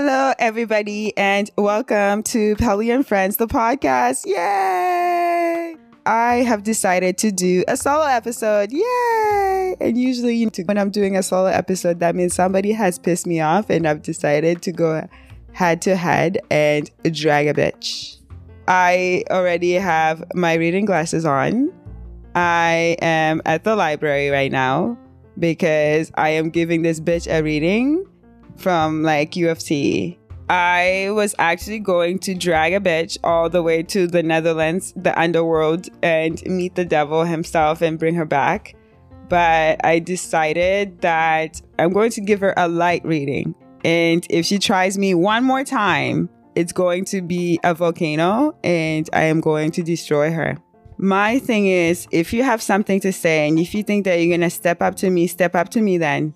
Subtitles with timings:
[0.00, 4.26] Hello, everybody, and welcome to Pelly and Friends, the podcast.
[4.26, 5.74] Yay!
[6.06, 8.70] I have decided to do a solo episode.
[8.70, 9.74] Yay!
[9.80, 13.70] And usually, when I'm doing a solo episode, that means somebody has pissed me off,
[13.70, 15.08] and I've decided to go
[15.50, 18.18] head to head and drag a bitch.
[18.68, 21.72] I already have my reading glasses on.
[22.36, 24.96] I am at the library right now
[25.40, 28.06] because I am giving this bitch a reading
[28.58, 30.18] from like UFC.
[30.50, 35.18] I was actually going to drag a bitch all the way to the Netherlands, the
[35.18, 38.74] underworld, and meet the devil himself and bring her back.
[39.28, 43.54] But I decided that I'm going to give her a light reading.
[43.84, 49.08] And if she tries me one more time, it's going to be a volcano and
[49.12, 50.56] I am going to destroy her.
[50.96, 54.36] My thing is, if you have something to say and if you think that you're
[54.36, 56.34] going to step up to me, step up to me then.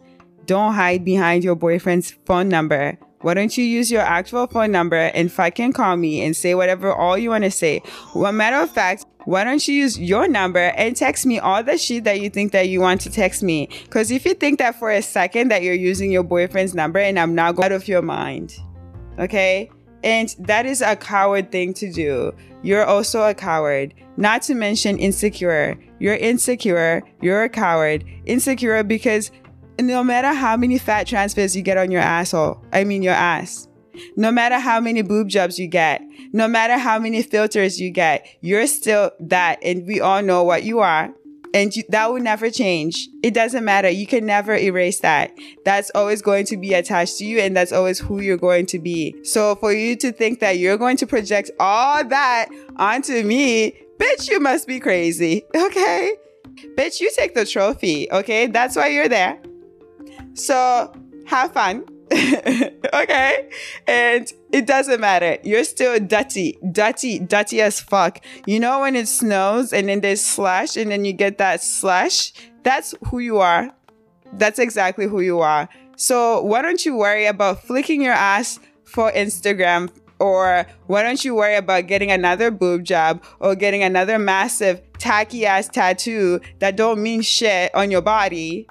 [0.53, 4.97] Don't hide behind your boyfriend's phone number why don't you use your actual phone number
[4.97, 7.81] and fucking call me and say whatever all you want to say?
[8.17, 11.79] Well, matter of fact, why don't you use your number and text me all the
[11.79, 13.69] shit that you think that you want to text me?
[13.85, 17.17] Because if you think that for a second that you're using your boyfriend's number and
[17.17, 18.59] I'm not going out of your mind,
[19.21, 19.71] okay?
[20.03, 22.33] And that is a coward thing to do.
[22.63, 23.95] You're also a coward.
[24.17, 25.79] Not to mention insecure.
[26.01, 27.03] You're insecure.
[27.21, 28.05] You're a coward.
[28.27, 29.31] Insecure because
[29.87, 33.69] no matter how many fat transfers you get on your asshole, I mean your ass,
[34.17, 36.03] no matter how many boob jobs you get,
[36.33, 39.59] no matter how many filters you get, you're still that.
[39.63, 41.13] And we all know what you are.
[41.55, 43.11] And you, that will never change.
[43.23, 43.91] It doesn't matter.
[43.91, 45.33] You can never erase that.
[45.67, 48.79] That's always going to be attached to you and that's always who you're going to
[48.79, 49.15] be.
[49.23, 54.31] So for you to think that you're going to project all that onto me, bitch,
[54.31, 55.45] you must be crazy.
[55.55, 56.17] Okay?
[56.77, 58.11] Bitch, you take the trophy.
[58.11, 58.47] Okay?
[58.47, 59.41] That's why you're there.
[60.35, 60.93] So
[61.27, 61.85] have fun.
[62.13, 63.49] okay?
[63.87, 65.39] And it doesn't matter.
[65.43, 68.19] You're still dirty, dirty, dirty as fuck.
[68.47, 72.33] You know when it snows and then there's slush and then you get that slush?
[72.63, 73.71] That's who you are.
[74.35, 75.69] That's exactly who you are.
[75.97, 81.35] So why don't you worry about flicking your ass for Instagram or why don't you
[81.35, 87.03] worry about getting another boob job or getting another massive tacky ass tattoo that don't
[87.03, 88.69] mean shit on your body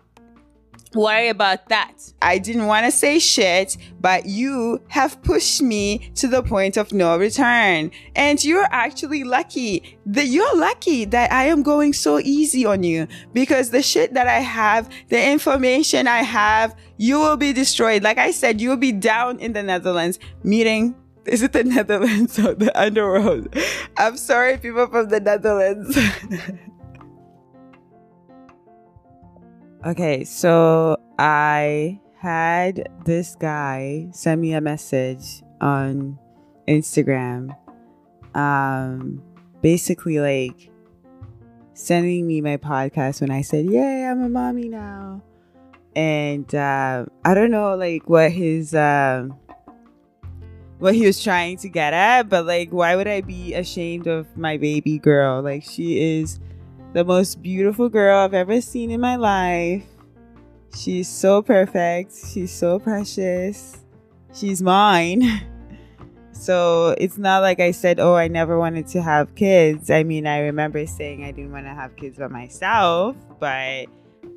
[0.94, 1.94] worry about that.
[2.22, 6.91] I didn't want to say shit, but you have pushed me to the point of
[6.91, 7.91] no return.
[8.16, 13.07] And you're actually lucky that you're lucky that I am going so easy on you
[13.34, 18.03] because the shit that I have, the information I have, you will be destroyed.
[18.03, 22.40] Like I said, you will be down in the Netherlands meeting is it the Netherlands
[22.40, 23.56] or the underworld?
[23.97, 25.96] I'm sorry, people from the Netherlands.
[29.83, 36.19] Okay, so I had this guy send me a message on
[36.67, 37.55] Instagram.
[38.35, 39.23] Um
[39.63, 40.69] basically like
[41.73, 45.23] sending me my podcast when I said, "Yay, I'm a mommy now."
[45.95, 49.35] And uh, I don't know like what his um
[50.77, 54.37] what he was trying to get at, but like why would I be ashamed of
[54.37, 55.41] my baby girl?
[55.41, 56.39] Like she is
[56.94, 59.84] the most beautiful girl I've ever seen in my life.
[60.75, 62.13] She's so perfect.
[62.34, 63.78] She's so precious.
[64.34, 65.24] She's mine.
[66.41, 69.91] So it's not like I said, oh, I never wanted to have kids.
[69.91, 73.85] I mean, I remember saying I didn't want to have kids by myself, but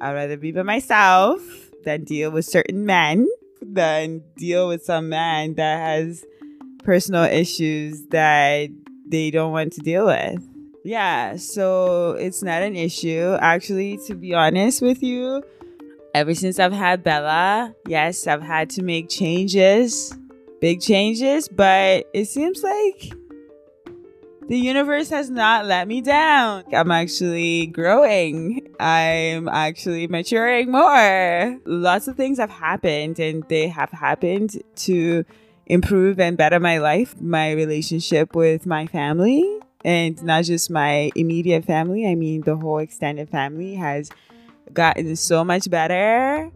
[0.02, 1.40] I'd rather be by myself
[1.84, 3.26] than deal with certain men,
[3.62, 6.26] than deal with some man that has
[6.82, 8.68] personal issues that
[9.06, 10.46] they don't want to deal with.
[10.84, 13.38] Yeah, so it's not an issue.
[13.40, 15.42] Actually, to be honest with you,
[16.14, 20.14] ever since I've had Bella, yes, I've had to make changes,
[20.60, 23.14] big changes, but it seems like
[24.46, 26.64] the universe has not let me down.
[26.70, 28.68] I'm actually growing.
[28.78, 31.58] I'm actually maturing more.
[31.64, 35.24] Lots of things have happened and they have happened to
[35.64, 41.64] improve and better my life, my relationship with my family and not just my immediate
[41.64, 42.06] family.
[42.06, 44.10] I mean, the whole extended family has
[44.72, 46.50] gotten so much better.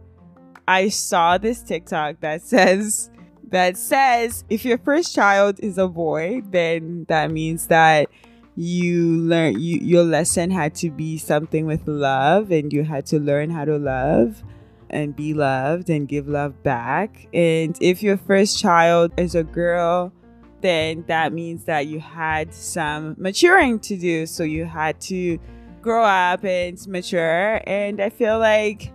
[0.66, 3.10] I saw this TikTok that says
[3.48, 8.08] that says if your first child is a boy, then that means that
[8.56, 13.20] you learn you, your lesson had to be something with love and you had to
[13.20, 14.42] learn how to love
[14.90, 17.28] and be loved and give love back.
[17.32, 20.12] And if your first child is a girl,
[20.60, 24.26] then that means that you had some maturing to do.
[24.26, 25.38] So you had to
[25.80, 27.60] grow up and mature.
[27.66, 28.92] And I feel like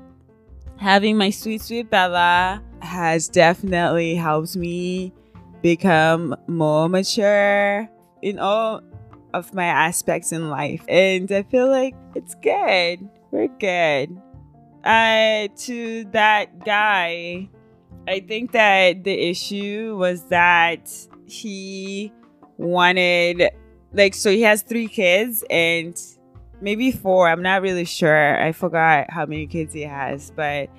[0.78, 5.14] having my sweet, sweet Bella has definitely helped me
[5.62, 7.90] become more mature
[8.22, 8.82] in all
[9.34, 10.84] of my aspects in life.
[10.88, 13.08] And I feel like it's good.
[13.32, 14.22] We're good.
[14.84, 17.50] Uh, to that guy,
[18.08, 20.92] I think that the issue was that
[21.28, 22.12] he
[22.58, 23.50] wanted,
[23.94, 26.00] like, so he has three kids and
[26.62, 27.28] maybe four.
[27.28, 28.42] I'm not really sure.
[28.42, 30.70] I forgot how many kids he has, but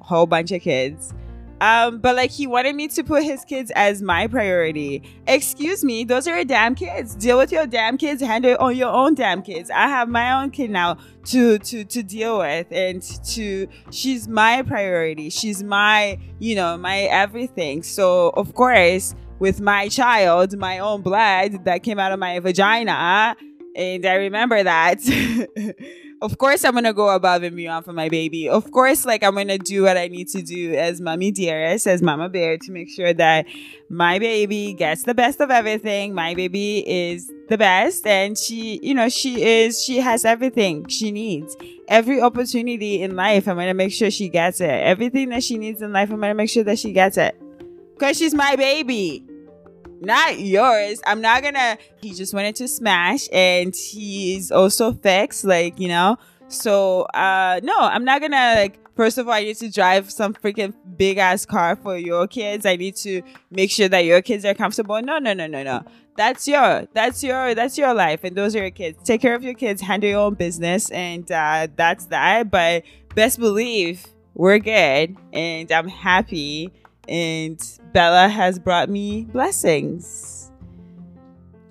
[0.00, 1.14] a whole bunch of kids.
[1.60, 5.02] Um, but like he wanted me to put his kids as my priority.
[5.26, 7.16] Excuse me, those are your damn kids.
[7.16, 9.70] Deal with your damn kids, handle on your own damn kids.
[9.70, 14.62] I have my own kid now to to to deal with and to she's my
[14.62, 15.30] priority.
[15.30, 17.82] She's my, you know, my everything.
[17.82, 23.36] So of course, with my child, my own blood that came out of my vagina,
[23.74, 25.00] and I remember that.
[26.20, 28.48] of course I'm gonna go above and beyond for my baby.
[28.48, 32.02] Of course, like I'm gonna do what I need to do as mommy dearest, as
[32.02, 33.46] mama bear to make sure that
[33.88, 36.14] my baby gets the best of everything.
[36.14, 41.12] My baby is the best and she, you know, she is, she has everything she
[41.12, 41.56] needs.
[41.86, 44.70] Every opportunity in life, I'm gonna make sure she gets it.
[44.70, 47.40] Everything that she needs in life, I'm gonna make sure that she gets it.
[47.98, 49.27] Cause she's my baby
[50.00, 51.00] not yours.
[51.06, 51.78] I'm not gonna.
[52.00, 56.16] He just wanted to smash, and he's also fixed, like you know.
[56.48, 58.78] So, uh, no, I'm not gonna like.
[58.96, 62.66] First of all, I need to drive some freaking big ass car for your kids.
[62.66, 65.00] I need to make sure that your kids are comfortable.
[65.00, 65.84] No, no, no, no, no.
[66.16, 68.98] That's your, that's your, that's your life, and those are your kids.
[69.04, 72.50] Take care of your kids, handle your own business, and uh, that's that.
[72.50, 72.82] But
[73.14, 74.04] best believe
[74.34, 76.72] we're good, and I'm happy
[77.08, 77.60] and
[77.92, 80.50] Bella has brought me blessings.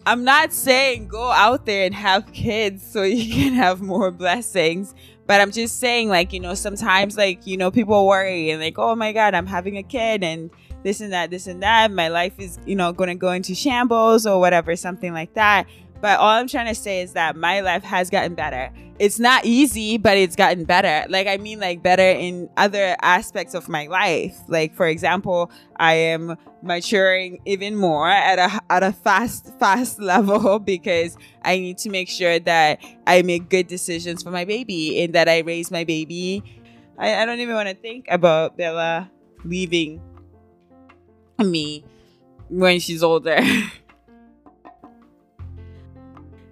[0.06, 4.96] I'm not saying go out there and have kids so you can have more blessings,
[5.26, 8.80] but I'm just saying, like, you know, sometimes, like, you know, people worry and, like,
[8.80, 10.50] oh my God, I'm having a kid and
[10.84, 11.92] this and that, this and that.
[11.92, 15.68] My life is, you know, going to go into shambles or whatever, something like that.
[16.00, 18.72] But all I'm trying to say is that my life has gotten better.
[19.00, 21.08] It's not easy, but it's gotten better.
[21.10, 24.36] Like, I mean, like, better in other aspects of my life.
[24.48, 30.58] Like, for example, I am maturing even more at a, at a fast, fast level
[30.58, 35.14] because I need to make sure that I make good decisions for my baby and
[35.14, 36.44] that I raise my baby.
[36.98, 39.12] I, I don't even want to think about Bella
[39.44, 40.02] leaving
[41.38, 41.84] me
[42.50, 43.40] when she's older.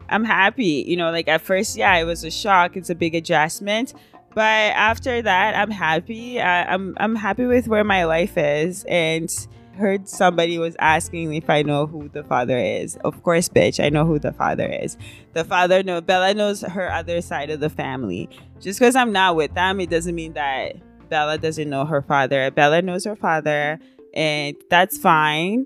[0.10, 0.84] I'm happy.
[0.88, 2.76] You know, like at first, yeah, it was a shock.
[2.78, 3.94] It's a big adjustment.
[4.34, 6.42] But after that, I'm happy.
[6.42, 8.84] I, I'm I'm happy with where my life is.
[8.88, 9.30] And
[9.76, 12.98] heard somebody was asking if I know who the father is.
[12.98, 14.98] Of course, bitch, I know who the father is.
[15.34, 18.30] The father know Bella knows her other side of the family.
[18.60, 20.76] Just because I'm not with them, it doesn't mean that
[21.10, 22.50] Bella doesn't know her father.
[22.52, 23.80] Bella knows her father,
[24.14, 25.66] and that's fine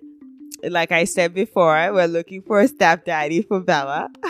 [0.63, 4.09] like I said before, we're looking for a stepdaddy for Bella.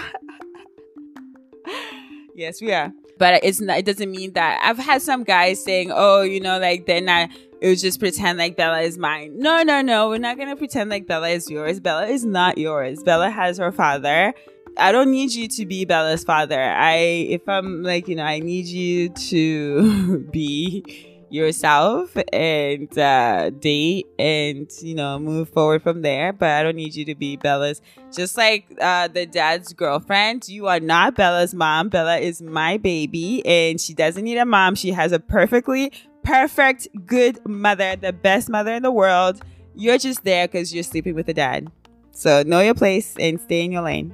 [2.36, 2.92] yes, we are.
[3.18, 6.58] But it's not, it doesn't mean that I've had some guys saying, oh, you know,
[6.58, 7.30] like they're not,
[7.62, 9.38] it was just pretend like Bella is mine.
[9.38, 10.08] No, no, no.
[10.08, 11.82] We're not going to pretend like Bella is yours.
[11.82, 13.04] Bella is not yours.
[13.04, 14.34] Bella has her father.
[14.78, 16.62] I don't need you to be Bella's father.
[16.62, 16.96] I,
[17.30, 24.72] if I'm like, you know, I need you to be yourself and uh, date and
[24.82, 27.82] you know move forward from there but i don't need you to be bella's
[28.12, 31.90] just like uh, the dad's girlfriend you are not bella's mom.
[31.90, 34.76] Bella is my baby and she doesn't need a mom.
[34.76, 35.92] She has a perfectly
[36.24, 39.42] perfect good mother the best mother in the world.
[39.76, 41.72] You're just there because you're sleeping with the dad.
[42.12, 44.14] So know your place and stay in your lane.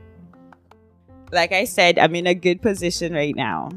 [1.32, 3.70] Like i said i'm in a good position right now.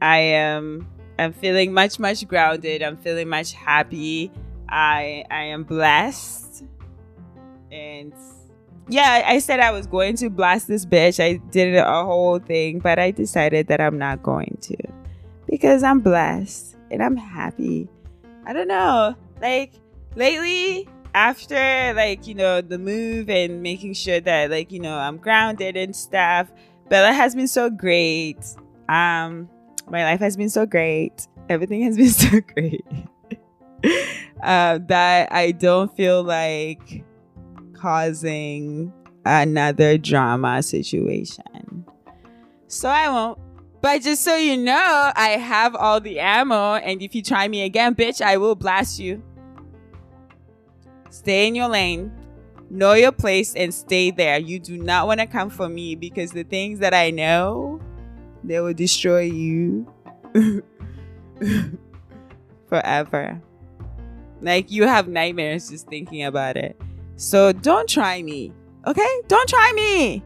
[0.00, 0.86] I am
[1.18, 2.82] I'm feeling much, much grounded.
[2.82, 4.30] I'm feeling much happy.
[4.68, 6.64] I I am blessed.
[7.72, 8.12] And
[8.88, 11.22] yeah, I said I was going to blast this bitch.
[11.22, 14.76] I did a whole thing, but I decided that I'm not going to
[15.46, 17.88] because I'm blessed and I'm happy.
[18.46, 19.14] I don't know.
[19.42, 19.72] Like
[20.16, 25.18] lately, after like, you know, the move and making sure that like, you know, I'm
[25.18, 26.50] grounded and stuff,
[26.88, 28.38] Bella has been so great.
[28.88, 29.50] Um
[29.90, 31.26] my life has been so great.
[31.48, 32.84] Everything has been so great.
[34.42, 37.04] uh, that I don't feel like
[37.74, 38.92] causing
[39.24, 41.84] another drama situation.
[42.66, 43.38] So I won't.
[43.80, 47.62] But just so you know, I have all the ammo, and if you try me
[47.62, 49.22] again, bitch, I will blast you.
[51.10, 52.12] Stay in your lane,
[52.70, 54.38] know your place, and stay there.
[54.38, 57.80] You do not want to come for me because the things that I know
[58.48, 59.86] they will destroy you
[62.68, 63.40] forever.
[64.40, 66.80] Like you have nightmares just thinking about it.
[67.16, 68.52] So don't try me.
[68.86, 69.20] Okay?
[69.26, 70.22] Don't try me.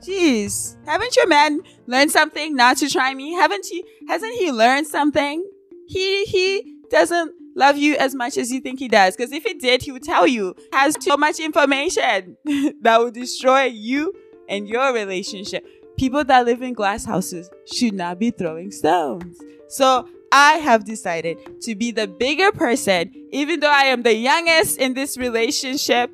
[0.00, 0.76] Jeez.
[0.86, 3.32] Haven't your man learned something not to try me?
[3.32, 5.48] Haven't he hasn't he learned something?
[5.86, 9.16] He he doesn't love you as much as you think he does.
[9.16, 10.54] Because if he did, he would tell you.
[10.72, 12.36] Has too much information
[12.80, 14.12] that would destroy you
[14.48, 15.66] and your relationship.
[15.96, 19.38] People that live in glass houses should not be throwing stones.
[19.68, 24.78] So I have decided to be the bigger person, even though I am the youngest
[24.78, 26.10] in this relationship.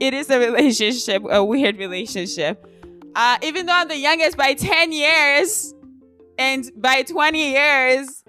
[0.00, 2.66] It is a relationship, a weird relationship.
[3.14, 5.74] Uh, even though I'm the youngest by 10 years
[6.38, 8.24] and by 20 years,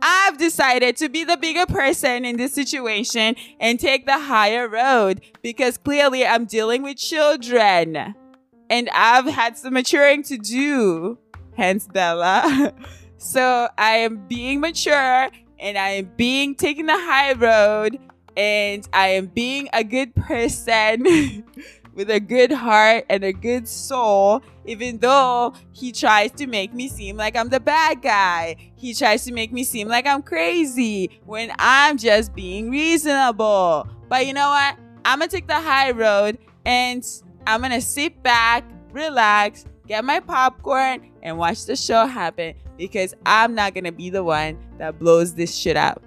[0.00, 5.20] I've decided to be the bigger person in this situation and take the higher road
[5.42, 8.14] because clearly I'm dealing with children
[8.72, 11.18] and I've had some maturing to do,
[11.54, 12.72] hence Bella.
[13.18, 17.98] so I am being mature and I am being taking the high road
[18.34, 21.44] and I am being a good person
[21.94, 26.88] with a good heart and a good soul, even though he tries to make me
[26.88, 28.56] seem like I'm the bad guy.
[28.74, 33.86] He tries to make me seem like I'm crazy when I'm just being reasonable.
[34.08, 34.78] But you know what?
[35.04, 37.04] I'm gonna take the high road and
[37.46, 43.54] I'm gonna sit back, relax, get my popcorn, and watch the show happen because I'm
[43.54, 46.02] not gonna be the one that blows this shit up.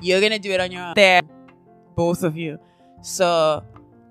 [0.00, 0.94] You're gonna do it on your own.
[0.94, 1.22] There,
[1.94, 2.58] both of you.
[3.02, 3.64] So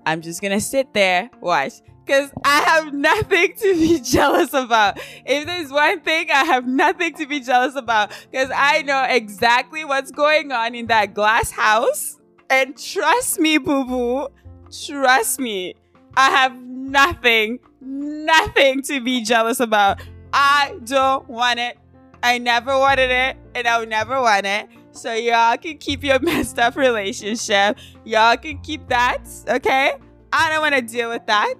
[0.04, 1.74] I'm just gonna sit there, watch.
[2.04, 4.98] Because I have nothing to be jealous about.
[5.24, 9.84] If there's one thing I have nothing to be jealous about, because I know exactly
[9.84, 12.20] what's going on in that glass house.
[12.48, 14.28] And trust me, boo boo,
[14.70, 15.74] trust me,
[16.16, 20.00] I have nothing, nothing to be jealous about.
[20.32, 21.78] I don't want it.
[22.22, 24.68] I never wanted it, and I'll never want it.
[24.92, 27.78] So y'all can keep your messed up relationship.
[28.04, 29.94] Y'all can keep that, okay?
[30.32, 31.54] I don't want to deal with that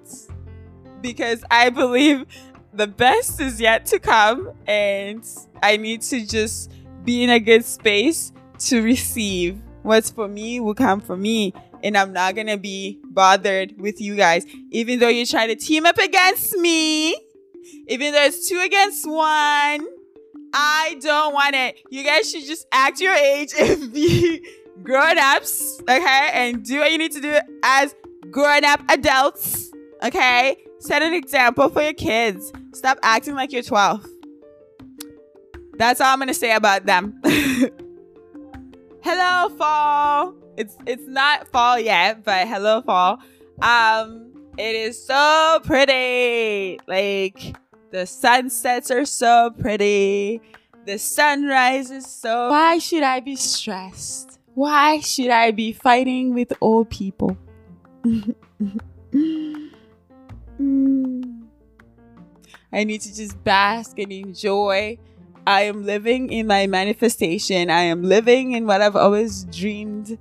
[1.01, 2.25] because I believe
[2.73, 5.27] the best is yet to come and
[5.63, 6.71] I need to just
[7.03, 9.61] be in a good space to receive.
[9.83, 11.53] What's for me will come for me.
[11.83, 14.45] And I'm not to be bothered with you guys.
[14.71, 17.15] Even though you're trying to team up against me,
[17.87, 19.87] even though it's two against one,
[20.53, 21.79] I don't want it.
[21.89, 24.45] You guys should just act your age and be
[24.83, 26.29] grown ups, okay?
[26.33, 27.95] And do what you need to do as
[28.31, 29.71] grown up adults,
[30.03, 30.57] okay?
[30.79, 32.51] Set an example for your kids.
[32.73, 34.05] Stop acting like you're 12.
[35.77, 37.19] That's all I'm gonna say about them.
[39.03, 40.33] hello, fall.
[40.57, 43.19] It's it's not fall yet, but hello, fall.
[43.61, 46.79] Um, it is so pretty.
[46.87, 47.55] Like
[47.91, 50.41] the sunsets are so pretty.
[50.85, 52.49] The sunrise is so.
[52.49, 54.39] Why should I be stressed?
[54.55, 57.37] Why should I be fighting with old people?
[62.73, 64.97] I need to just bask and enjoy.
[65.45, 67.69] I am living in my manifestation.
[67.69, 70.17] I am living in what I've always dreamed.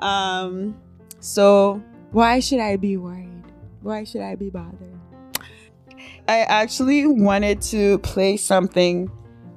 [0.00, 0.76] Um,
[1.20, 1.82] so
[2.12, 3.42] why should I be worried?
[3.82, 5.00] Why should I be bothered?
[6.26, 9.10] I actually wanted to play something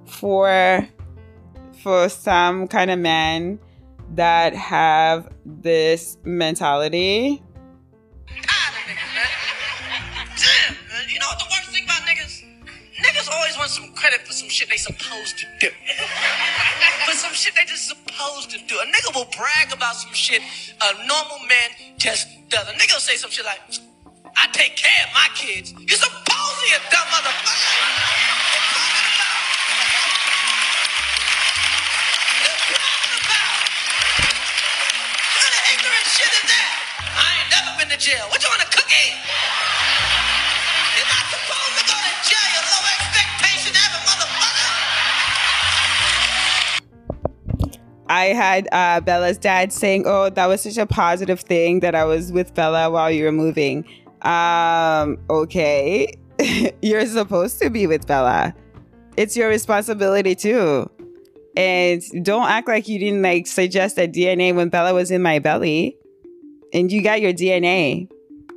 [0.05, 0.87] for
[1.81, 3.59] for some kind of men
[4.15, 7.43] that have this mentality.
[13.27, 15.67] Niggas always want some credit for some shit they supposed to do.
[17.05, 18.75] for some shit they just supposed to do.
[18.79, 22.67] A nigga will brag about some shit a normal man just does.
[22.69, 23.59] A nigga will say some shit like,
[24.37, 25.73] I take care of my kids.
[25.73, 28.07] You're supposed to, you dumb motherfucker.
[37.97, 38.29] Jail.
[38.29, 39.09] What you want a cookie?
[40.95, 42.96] You're not supposed to go to jail.
[48.09, 52.05] I had uh, Bella's dad saying, "Oh, that was such a positive thing that I
[52.05, 53.85] was with Bella while you were moving."
[54.21, 56.13] Um, okay,
[56.81, 58.53] you're supposed to be with Bella.
[59.15, 60.89] It's your responsibility too.
[61.55, 65.39] And don't act like you didn't like suggest a DNA when Bella was in my
[65.39, 65.97] belly,
[66.71, 68.07] and you got your DNA,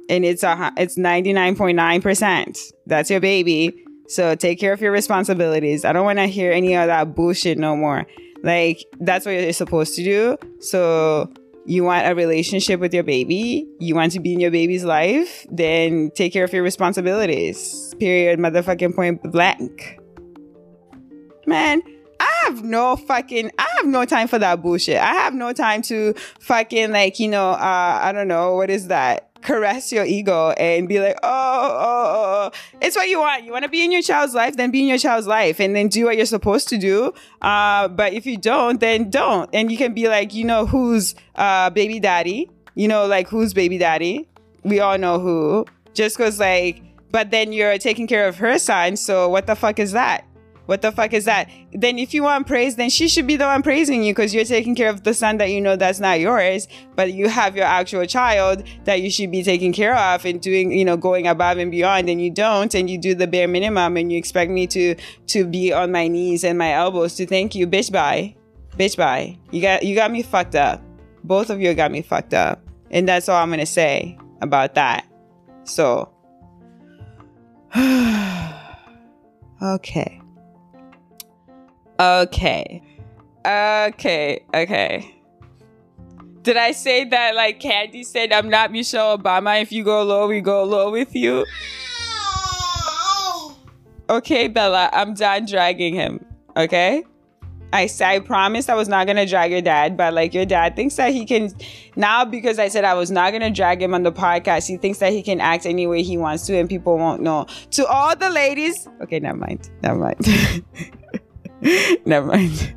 [0.09, 2.59] and it's a it's ninety nine point nine percent.
[2.87, 3.85] That's your baby.
[4.09, 5.85] So take care of your responsibilities.
[5.85, 8.07] I don't want to hear any of that bullshit no more.
[8.42, 10.38] Like that's what you're supposed to do.
[10.61, 11.32] So
[11.66, 15.47] you want a relationship with your baby, you want to be in your baby's life,
[15.50, 17.94] then take care of your responsibilities.
[17.99, 18.38] Period.
[18.38, 19.99] Motherfucking point blank.
[21.47, 21.82] Man,
[22.18, 24.99] I have no fucking, I have no time for that bullshit.
[24.99, 28.88] I have no time to fucking like, you know, uh, I don't know, what is
[28.88, 29.29] that?
[29.42, 33.44] Caress your ego and be like, oh, oh, oh, it's what you want.
[33.44, 35.75] You want to be in your child's life, then be in your child's life and
[35.75, 37.12] then do what you're supposed to do.
[37.42, 39.50] Uh, but if you don't, then don't.
[39.52, 42.50] And you can be like, you know, who's uh, baby daddy?
[42.75, 44.28] You know, like who's baby daddy?
[44.62, 45.66] We all know who.
[45.94, 48.97] Just because, like, but then you're taking care of her son.
[48.97, 50.25] So what the fuck is that?
[50.70, 51.50] What the fuck is that?
[51.72, 54.44] Then if you want praise, then she should be the one praising you because you're
[54.44, 57.64] taking care of the son that you know that's not yours, but you have your
[57.64, 61.58] actual child that you should be taking care of and doing, you know, going above
[61.58, 64.68] and beyond and you don't and you do the bare minimum and you expect me
[64.68, 64.94] to
[65.26, 67.66] to be on my knees and my elbows to thank you.
[67.66, 68.36] Bitch bye.
[68.78, 69.36] Bitch bye.
[69.50, 70.80] You got you got me fucked up.
[71.24, 72.62] Both of you got me fucked up.
[72.92, 75.04] And that's all I'm gonna say about that.
[75.64, 76.12] So
[79.60, 80.20] okay.
[82.00, 82.83] Okay.
[83.45, 84.45] Okay.
[84.54, 85.14] Okay.
[86.42, 89.61] Did I say that like Candy said I'm not Michelle Obama?
[89.61, 91.45] If you go low, we go low with you.
[94.09, 96.25] Okay, Bella, I'm done dragging him.
[96.57, 97.04] Okay?
[97.73, 100.97] I I promised I was not gonna drag your dad, but like your dad thinks
[100.97, 101.50] that he can
[101.95, 104.99] now because I said I was not gonna drag him on the podcast, he thinks
[104.99, 107.47] that he can act any way he wants to and people won't know.
[107.73, 109.71] To all the ladies, okay, never mind.
[109.83, 110.64] Never mind.
[112.06, 112.74] Never mind.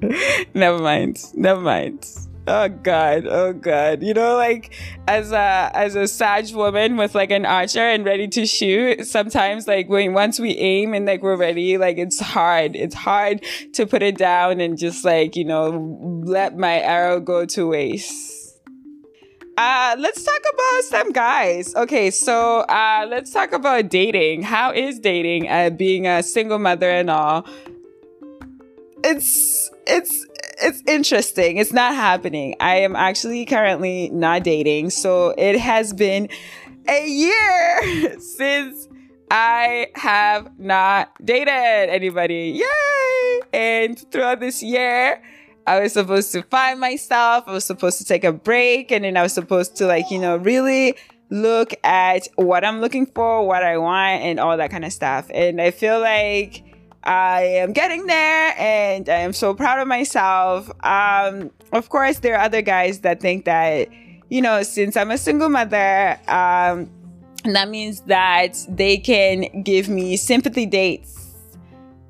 [0.54, 1.24] Never mind.
[1.34, 2.06] Never mind.
[2.46, 4.02] Oh god, oh god.
[4.02, 4.74] You know, like
[5.08, 9.66] as a as a Sag woman with like an archer and ready to shoot, sometimes
[9.66, 12.76] like when once we aim and like we're ready, like it's hard.
[12.76, 17.46] It's hard to put it down and just like, you know, let my arrow go
[17.46, 18.60] to waste.
[19.56, 21.74] Uh, let's talk about some guys.
[21.76, 24.42] Okay, so uh, let's talk about dating.
[24.42, 25.48] How is dating?
[25.48, 27.46] Uh, being a single mother and all
[29.04, 30.26] it's it's
[30.62, 31.58] it's interesting.
[31.58, 32.56] It's not happening.
[32.60, 36.28] I am actually currently not dating, so it has been
[36.88, 38.88] a year since
[39.30, 42.60] I have not dated anybody.
[42.60, 43.40] Yay!
[43.52, 45.22] And throughout this year,
[45.66, 47.44] I was supposed to find myself.
[47.46, 50.18] I was supposed to take a break and then I was supposed to like, you
[50.18, 50.94] know, really
[51.30, 55.26] look at what I'm looking for, what I want and all that kind of stuff.
[55.32, 56.62] And I feel like
[57.04, 60.70] I am getting there and I am so proud of myself.
[60.82, 63.88] Um, of course, there are other guys that think that,
[64.30, 66.90] you know, since I'm a single mother, um,
[67.44, 71.20] that means that they can give me sympathy dates.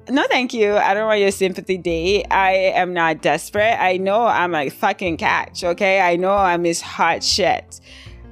[0.09, 0.77] No, thank you.
[0.77, 2.27] I don't want your sympathy date.
[2.31, 3.81] I am not desperate.
[3.81, 6.01] I know I'm a fucking catch, okay?
[6.01, 7.81] I know I'm this hot shit.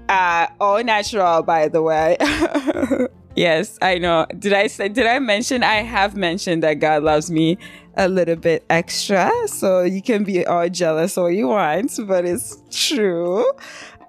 [0.09, 2.19] Uh, all natural, by the way.
[3.35, 4.27] Yes, I know.
[4.39, 7.57] Did I say did I mention I have mentioned that God loves me
[7.97, 9.31] a little bit extra?
[9.47, 13.47] So you can be all jealous all you want, but it's true.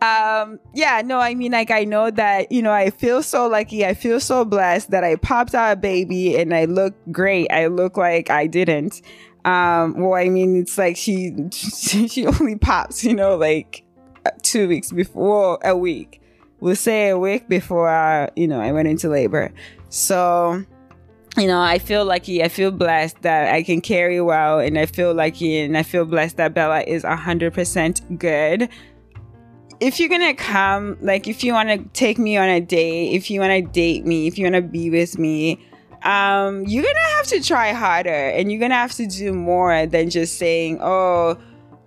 [0.01, 3.85] Um, yeah, no, I mean like I know that, you know, I feel so lucky,
[3.85, 7.49] I feel so blessed that I popped out a baby and I look great.
[7.49, 9.01] I look like I didn't.
[9.45, 13.85] Um, well, I mean it's like she she only pops, you know, like
[14.41, 16.19] two weeks before a week
[16.63, 19.51] we'll say a week before I, you know, I went into labor.
[19.89, 20.63] So,
[21.37, 22.41] you know, I feel lucky.
[22.41, 26.05] I feel blessed that I can carry well, and I feel lucky, and I feel
[26.05, 28.69] blessed that Bella is hundred percent good.
[29.81, 33.29] If you're gonna come, like, if you want to take me on a date, if
[33.29, 35.59] you want to date me, if you want to be with me,
[36.03, 40.09] um, you're gonna have to try harder, and you're gonna have to do more than
[40.09, 41.37] just saying, "Oh."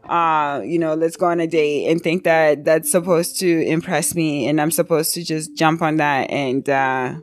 [0.08, 4.14] Uh, you know, let's go on a date and think that that's supposed to impress
[4.14, 7.14] me and I'm supposed to just jump on that and, uh,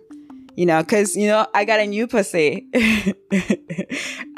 [0.55, 2.67] you know, cause, you know, I got a new pussy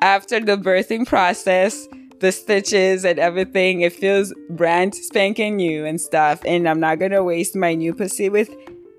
[0.01, 1.87] after the birthing process,
[2.19, 3.81] the stitches and everything.
[3.81, 6.41] It feels brand spanking new and stuff.
[6.45, 8.49] And I'm not going to waste my new pussy with,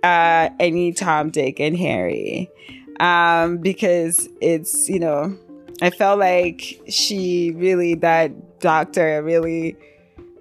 [0.03, 2.51] uh, any Tom, Dick and Harry.
[3.01, 5.37] Um, because it's, you know,
[5.83, 9.77] I felt like she really, that doctor really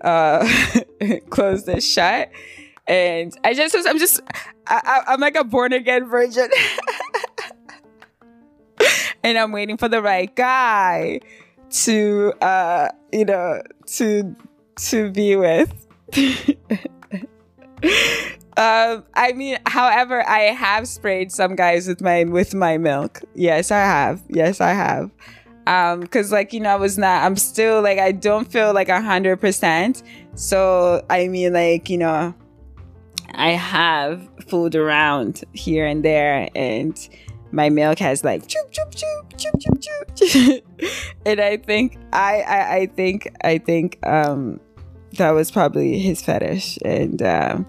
[0.01, 0.47] uh,
[1.29, 2.29] closed it shut.
[2.87, 4.21] And I just, I'm just,
[4.67, 6.49] I, I'm like a born again virgin.
[9.23, 11.19] and I'm waiting for the right guy
[11.69, 14.35] to, uh, you know, to,
[14.75, 15.87] to be with.
[18.57, 23.21] Um, I mean, however, I have sprayed some guys with my with my milk.
[23.33, 24.23] Yes, I have.
[24.29, 25.11] Yes, I have.
[25.67, 27.23] Um, cause like you know, I was not.
[27.23, 30.03] I'm still like I don't feel like a hundred percent.
[30.35, 32.35] So I mean, like you know,
[33.33, 36.97] I have fooled around here and there, and
[37.51, 41.01] my milk has like choop choop choop choop choop choop.
[41.25, 44.59] and I think I, I I think I think um
[45.13, 47.65] that was probably his fetish and um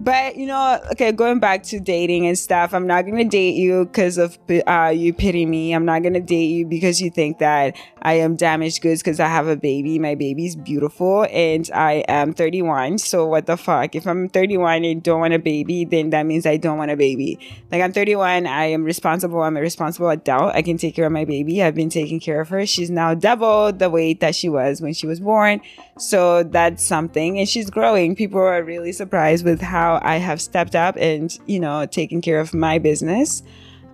[0.00, 3.84] but you know, okay, going back to dating and stuff, I'm not gonna date you
[3.84, 5.74] because of uh, you pity me.
[5.74, 9.28] I'm not gonna date you because you think that I am damaged goods because I
[9.28, 9.98] have a baby.
[9.98, 12.96] My baby's beautiful and I am 31.
[12.98, 13.94] So what the fuck?
[13.94, 16.96] If I'm 31 and don't want a baby, then that means I don't want a
[16.96, 17.38] baby.
[17.70, 19.42] Like I'm 31, I am responsible.
[19.42, 20.54] I'm a responsible adult.
[20.54, 21.62] I can take care of my baby.
[21.62, 22.64] I've been taking care of her.
[22.64, 25.60] She's now double the weight that she was when she was born.
[26.00, 28.16] So that's something, and she's growing.
[28.16, 32.40] People are really surprised with how I have stepped up and, you know, taken care
[32.40, 33.42] of my business.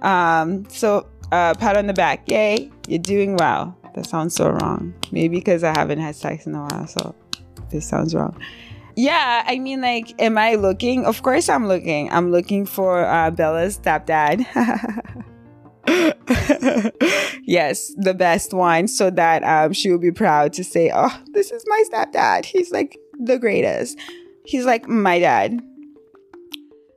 [0.02, 2.22] Um, so, uh, pat on the back.
[2.30, 3.76] Yay, you're doing well.
[3.94, 4.94] That sounds so wrong.
[5.10, 6.86] Maybe because I haven't had sex in a while.
[6.86, 7.12] So,
[7.70, 8.40] this sounds wrong.
[8.94, 11.04] Yeah, I mean, like, am I looking?
[11.04, 12.08] Of course, I'm looking.
[12.12, 14.46] I'm looking for uh, Bella's stepdad.
[17.44, 21.50] yes, the best one, so that um, she will be proud to say, "Oh, this
[21.50, 22.44] is my stepdad.
[22.44, 23.98] He's like the greatest.
[24.44, 25.60] He's like my dad."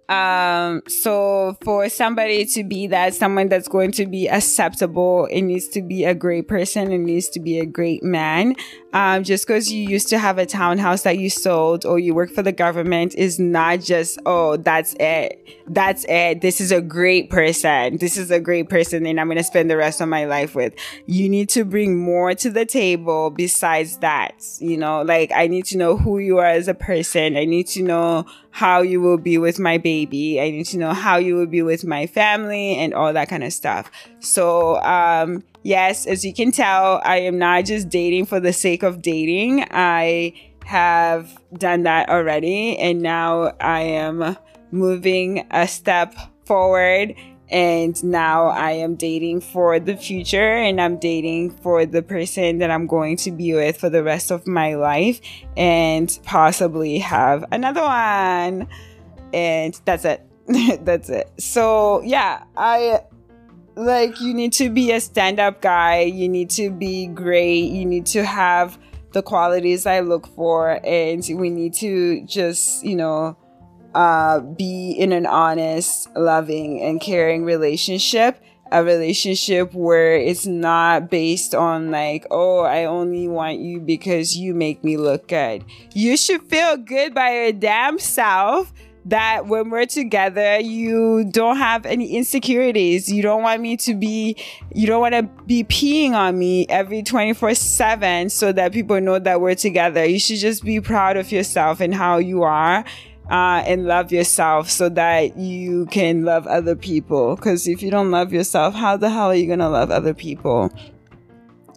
[0.10, 5.68] Um, so for somebody to be that, someone that's going to be acceptable, it needs
[5.70, 6.92] to be a great person.
[6.92, 8.56] It needs to be a great man.
[8.92, 12.32] Um, just because you used to have a townhouse that you sold or you work
[12.32, 15.48] for the government is not just, oh, that's it.
[15.68, 16.42] That's it.
[16.42, 17.98] This is a great person.
[17.98, 20.56] This is a great person and I'm going to spend the rest of my life
[20.56, 20.74] with.
[21.06, 24.44] You need to bring more to the table besides that.
[24.58, 27.38] You know, like I need to know who you are as a person.
[27.38, 29.99] I need to know how you will be with my baby.
[30.06, 33.44] I need to know how you will be with my family and all that kind
[33.44, 33.92] of stuff.
[34.20, 38.84] So, um, yes, as you can tell, I am not just dating for the sake
[38.84, 39.66] of dating.
[39.72, 40.34] I
[40.66, 42.78] have done that already.
[42.78, 44.38] And now I am
[44.72, 46.14] moving a step
[46.46, 47.16] forward
[47.52, 52.70] and now I am dating for the future and I'm dating for the person that
[52.70, 55.20] I'm going to be with for the rest of my life
[55.58, 58.68] and possibly have another one.
[59.34, 60.26] And that's it.
[60.86, 61.32] that's it.
[61.38, 63.02] So, yeah, I
[63.76, 68.06] like you need to be a stand-up guy, you need to be great, you need
[68.08, 68.78] to have
[69.14, 73.38] the qualities I look for and we need to just, you know,
[73.96, 78.44] uh, be in an honest, loving, and caring relationship.
[78.72, 84.54] A relationship where it's not based on like, oh, I only want you because you
[84.54, 85.66] make me look good.
[85.96, 88.72] You should feel good by your damn self
[89.06, 93.12] that when we're together, you don't have any insecurities.
[93.12, 94.36] You don't want me to be,
[94.74, 99.20] you don't want to be peeing on me every 24 7 so that people know
[99.20, 100.06] that we're together.
[100.06, 102.84] You should just be proud of yourself and how you are
[103.30, 107.36] uh, and love yourself so that you can love other people.
[107.36, 110.14] Because if you don't love yourself, how the hell are you going to love other
[110.14, 110.72] people?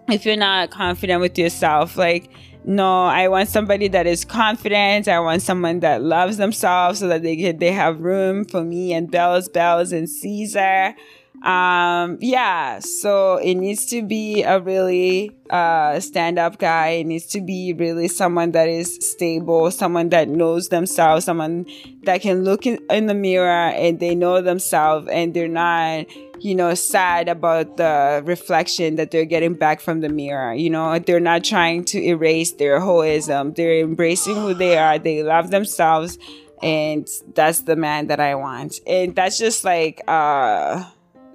[0.08, 2.30] If you're not confident with yourself, like,
[2.64, 5.08] no, I want somebody that is confident.
[5.08, 8.92] I want someone that loves themselves so that they get, they have room for me
[8.92, 10.94] and Bells, Bells and Caesar.
[11.42, 16.88] Um, yeah, so it needs to be a really uh, stand up guy.
[16.88, 21.66] It needs to be really someone that is stable, someone that knows themselves, someone
[22.04, 26.06] that can look in, in the mirror and they know themselves and they're not,
[26.42, 30.52] you know, sad about the reflection that they're getting back from the mirror.
[30.52, 35.22] You know, they're not trying to erase their hoism, they're embracing who they are, they
[35.22, 36.18] love themselves.
[36.62, 38.78] And that's the man that I want.
[38.86, 40.84] And that's just like, uh,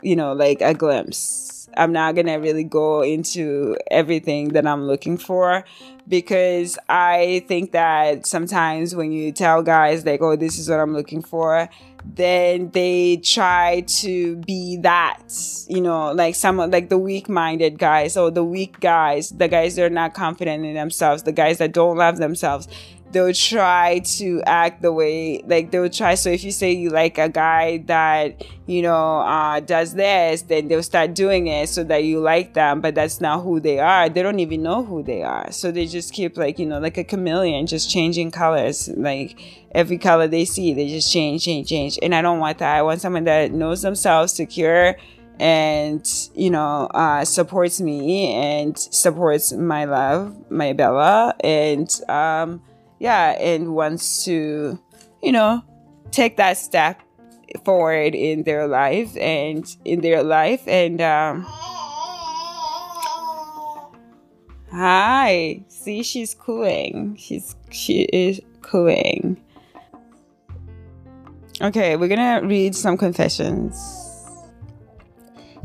[0.01, 1.69] you know, like a glimpse.
[1.75, 5.63] I'm not going to really go into everything that I'm looking for
[6.07, 10.93] because I think that sometimes when you tell guys, like, oh, this is what I'm
[10.93, 11.69] looking for,
[12.15, 15.19] then they try to be that,
[15.67, 19.75] you know, like some like the weak minded guys or the weak guys, the guys
[19.75, 22.67] that are not confident in themselves, the guys that don't love themselves
[23.11, 26.15] they'll try to act the way like they'll try.
[26.15, 30.67] So if you say you like a guy that you know uh, does this then
[30.67, 34.09] they'll start doing it so that you like them but that's not who they are.
[34.09, 35.51] They don't even know who they are.
[35.51, 39.39] So they just keep like you know like a chameleon just changing colors like
[39.71, 41.99] every color they see they just change change change.
[42.01, 42.75] And i don't want that.
[42.75, 44.95] I want someone that knows themselves secure
[45.39, 51.35] and you know uh, supports me and supports my love my bella.
[51.39, 52.61] And um
[52.99, 54.79] yeah, and wants to,
[55.21, 55.63] you know,
[56.11, 57.01] take that step
[57.63, 61.45] forward in their life and in their life and um
[64.71, 65.63] hi.
[65.67, 67.15] See she's cooing.
[67.17, 69.41] She's she is cooing.
[71.61, 73.75] Okay we're gonna read some confessions.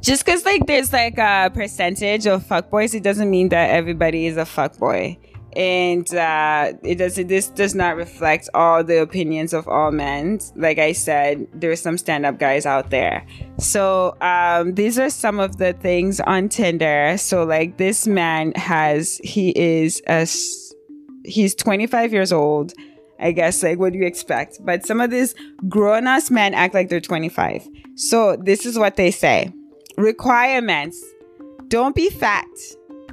[0.01, 4.37] Just because like there's like a percentage of fuckboys, it doesn't mean that everybody is
[4.37, 5.17] a fuckboy.
[5.55, 7.29] And uh, it doesn't.
[7.29, 10.41] This does not reflect all the opinions of all men.
[10.57, 13.27] Like I said, there's some stand-up guys out there.
[13.59, 17.17] So um, these are some of the things on Tinder.
[17.19, 20.27] So like this man has, he is a,
[21.25, 22.73] he's 25 years old.
[23.21, 24.59] I guess like what do you expect?
[24.65, 25.35] But some of these
[25.69, 27.69] grown-ass men act like they're 25.
[27.95, 29.53] So this is what they say
[29.97, 31.03] requirements
[31.69, 32.47] don't be fat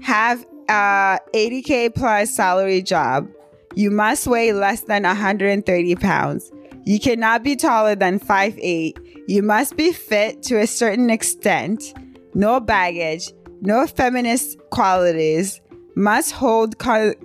[0.02, 3.28] have Uh, a 80k plus salary job
[3.76, 6.52] you must weigh less than 130 pounds.
[6.86, 11.94] You cannot be taller than 5'8 you must be fit to a certain extent.
[12.34, 15.62] No baggage no feminist qualities.
[15.96, 17.16] Must hold co-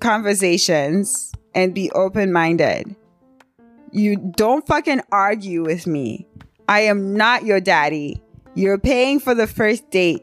[0.00, 2.94] conversations and be open-minded.
[3.90, 6.26] You don't fucking argue with me.
[6.68, 8.22] I am not your daddy.
[8.54, 10.22] You're paying for the first date.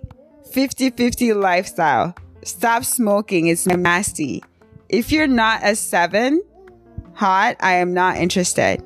[0.56, 2.16] 50 50 lifestyle.
[2.46, 3.48] Stop smoking.
[3.48, 4.42] It's nasty.
[4.88, 6.42] If you're not a seven,
[7.14, 8.82] hot, I am not interested.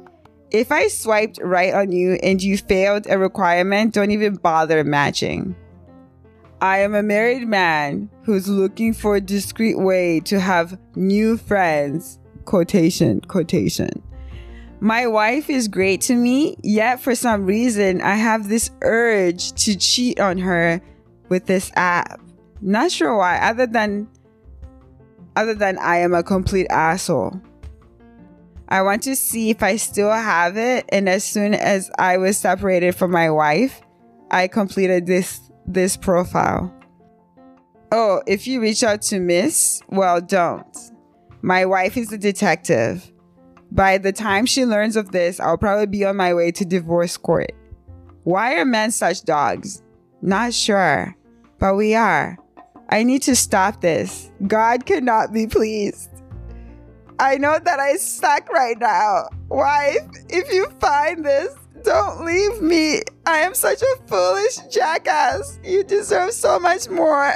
[0.49, 5.55] If I swiped right on you and you failed a requirement, don't even bother matching.
[6.60, 12.17] I am a married man who's looking for a discreet way to have new friends.
[12.45, 14.01] Quotation, quotation.
[14.79, 19.77] My wife is great to me, yet for some reason I have this urge to
[19.77, 20.82] cheat on her
[21.29, 22.19] with this app.
[22.61, 24.09] Not sure why, other than
[25.35, 27.39] other than I am a complete asshole.
[28.67, 32.37] I want to see if I still have it and as soon as I was
[32.37, 33.81] separated from my wife,
[34.31, 36.73] I completed this this profile.
[37.91, 40.77] Oh, if you reach out to Miss, well, don't.
[41.41, 43.11] My wife is a detective.
[43.71, 47.17] By the time she learns of this, I'll probably be on my way to divorce
[47.17, 47.51] court.
[48.23, 49.81] Why are men such dogs?
[50.21, 51.15] Not sure,
[51.60, 52.38] but we are.
[52.89, 54.32] I need to stop this.
[54.48, 56.10] God cannot be pleased.
[57.19, 59.28] I know that I suck right now.
[59.50, 63.02] Wife, if you find this, don't leave me.
[63.26, 65.60] I am such a foolish jackass.
[65.63, 67.36] You deserve so much more.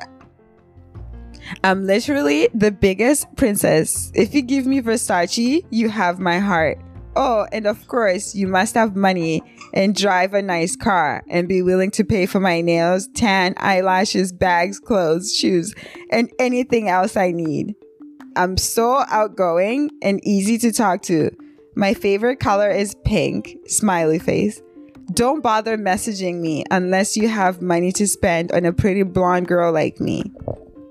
[1.63, 4.11] I'm literally the biggest princess.
[4.15, 6.79] If you give me Versace, you have my heart.
[7.15, 11.61] Oh, and of course, you must have money and drive a nice car and be
[11.61, 15.75] willing to pay for my nails, tan, eyelashes, bags, clothes, shoes,
[16.09, 17.75] and anything else I need.
[18.35, 21.29] I'm so outgoing and easy to talk to.
[21.75, 24.61] My favorite color is pink, smiley face.
[25.13, 29.71] Don't bother messaging me unless you have money to spend on a pretty blonde girl
[29.71, 30.31] like me.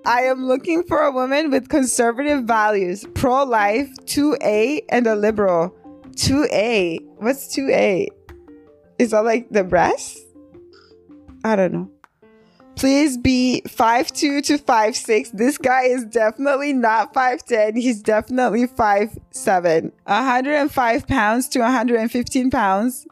[0.04, 5.74] I am looking for a woman with conservative values, pro life, 2A, and a liberal.
[6.12, 6.98] 2A.
[7.18, 8.09] What's 2A?
[8.98, 10.18] Is that like the breast?
[11.44, 11.90] I don't know.
[12.77, 15.33] Please be 5'2 to 5'6.
[15.33, 17.77] This guy is definitely not 5'10.
[17.77, 19.92] He's definitely 5'7.
[20.05, 23.07] 105 pounds to 115 pounds.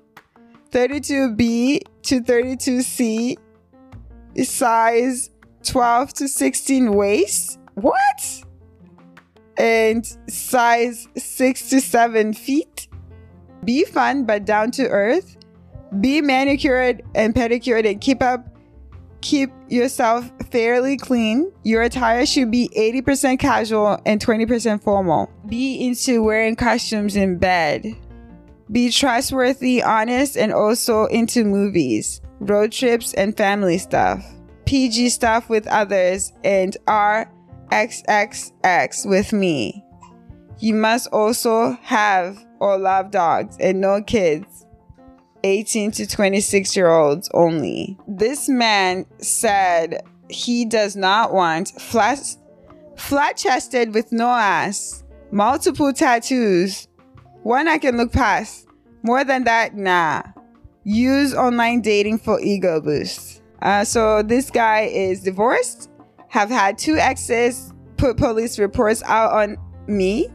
[0.71, 3.37] 32B to 32C.
[4.45, 5.31] Size
[5.65, 7.59] 12 to 16 waist.
[7.75, 8.45] What?
[9.57, 12.89] And size 6 to 7 feet.
[13.65, 15.37] Be fun but down to earth.
[16.01, 18.51] Be manicured and pedicured and keep up
[19.21, 21.53] keep yourself fairly clean.
[21.63, 25.31] Your attire should be 80% casual and 20% formal.
[25.47, 27.87] Be into wearing costumes in bed.
[28.71, 34.25] Be trustworthy, honest, and also into movies, road trips, and family stuff.
[34.65, 37.27] PG stuff with others and RXXX
[39.09, 39.85] with me.
[40.61, 44.67] You must also have or love dogs and no kids.
[45.43, 47.99] 18 to 26 year olds only.
[48.07, 52.37] This man said he does not want flat
[52.97, 56.87] flat chested with no ass, multiple tattoos.
[57.43, 58.67] One I can look past.
[59.03, 60.23] More than that, nah.
[60.85, 63.43] Use online dating for ego boost.
[63.63, 65.91] Uh, so this guy is divorced,
[66.29, 70.29] have had two exes, put police reports out on me,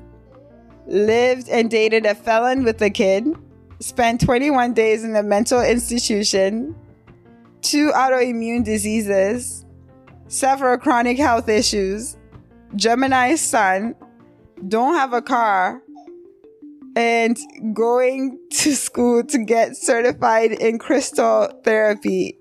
[0.88, 3.28] lived and dated a felon with a kid,
[3.80, 6.76] spent 21 days in a mental institution,
[7.62, 9.66] two autoimmune diseases,
[10.28, 12.18] several chronic health issues,
[12.76, 13.96] Gemini sun,
[14.68, 15.82] don't have a car,
[16.96, 17.38] and
[17.74, 22.38] going to school to get certified in crystal therapy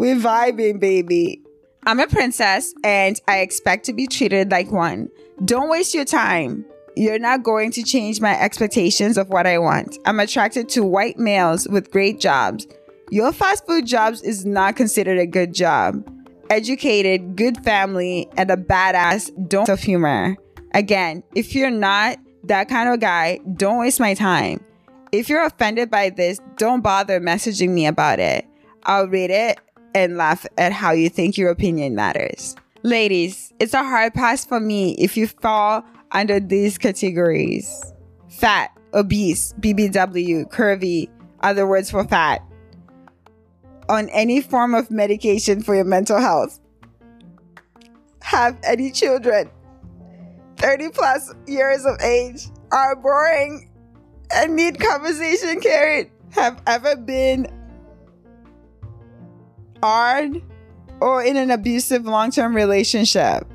[0.00, 1.42] we're vibing, baby.
[1.84, 5.10] I'm a princess and I expect to be treated like one.
[5.44, 6.64] Don't waste your time.
[7.00, 9.96] You're not going to change my expectations of what I want.
[10.04, 12.66] I'm attracted to white males with great jobs,
[13.08, 16.06] Your fast food jobs is not considered a good job.
[16.50, 20.36] Educated, good family, and a badass don't of humor.
[20.74, 24.62] Again, if you're not that kind of guy, don't waste my time.
[25.10, 28.46] If you're offended by this, don't bother messaging me about it.
[28.84, 29.58] I'll read it
[29.94, 32.56] and laugh at how you think your opinion matters.
[32.82, 35.82] Ladies, it's a hard pass for me if you fall
[36.12, 37.92] under these categories.
[38.28, 41.08] Fat, obese, BBW, curvy,
[41.40, 42.42] other words for fat,
[43.88, 46.60] on any form of medication for your mental health,
[48.20, 49.50] have any children,
[50.56, 53.68] 30 plus years of age, are boring
[54.32, 57.48] and need conversation carried, have ever been
[59.82, 60.40] hard
[61.00, 63.49] or in an abusive long term relationship,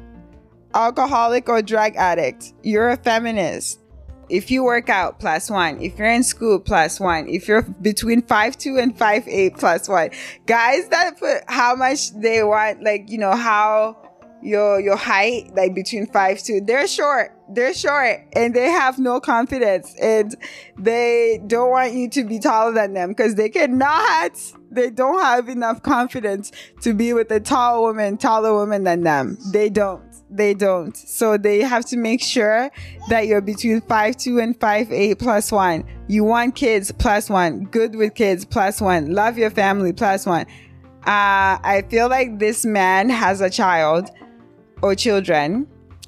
[0.75, 3.79] alcoholic or drug addict, you're a feminist.
[4.27, 5.81] If you work out, plus one.
[5.81, 7.27] If you're in school, plus one.
[7.29, 10.09] If you're between five two and five eight, plus one.
[10.45, 14.05] Guys that put how much they want, like, you know, how
[14.41, 17.31] your your height, like between five two, they're short.
[17.49, 20.35] They're short and they have no confidence and
[20.77, 24.31] they don't want you to be taller than them because they cannot
[24.71, 29.37] they don't have enough confidence to be with a tall woman, taller woman than them.
[29.51, 30.03] They don't.
[30.29, 30.97] They don't.
[30.97, 32.71] So they have to make sure
[33.09, 35.83] that you're between five two and five eight plus one.
[36.07, 37.65] You want kids plus one.
[37.65, 39.13] Good with kids plus one.
[39.13, 40.45] Love your family plus one.
[41.05, 44.09] Uh, I feel like this man has a child
[44.81, 45.67] or children.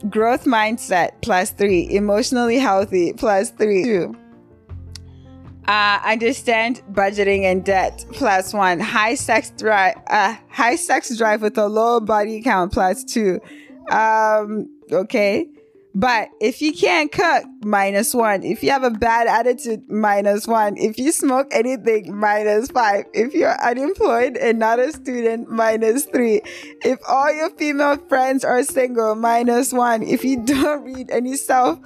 [0.09, 1.87] Growth mindset plus three.
[1.91, 3.83] Emotionally healthy plus three.
[3.83, 4.15] Two.
[5.67, 8.79] Uh, understand budgeting and debt plus one.
[8.79, 9.95] High sex drive.
[10.07, 13.39] Uh, high sex drive with a low body count plus two.
[13.89, 15.47] Um, okay.
[15.97, 18.43] But if you can't cook, minus one.
[18.43, 20.77] If you have a bad attitude, minus one.
[20.77, 23.05] If you smoke anything, minus five.
[23.13, 26.41] If you're unemployed and not a student, minus three.
[26.85, 30.03] If all your female friends are single, minus one.
[30.03, 31.79] If you don't read any self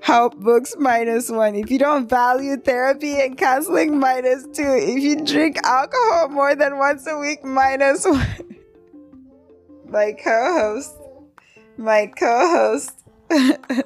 [0.00, 1.56] help books, minus one.
[1.56, 4.62] If you don't value therapy and counseling, minus two.
[4.62, 8.56] If you drink alcohol more than once a week, minus one.
[9.88, 10.94] My co host
[11.78, 12.92] my co-host.
[13.30, 13.84] I